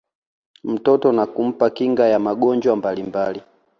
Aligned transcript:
mtoto 0.63 1.11
na 1.11 1.25
kumpa 1.25 1.69
kinga 1.69 2.07
ya 2.07 2.19
magonjwa 2.19 2.75
mbalimbali 2.75 3.43